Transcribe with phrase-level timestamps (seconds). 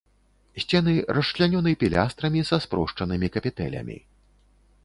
[0.63, 3.97] Сцены расчлянёны пілястрамі са спрошчанымі капітэлямі.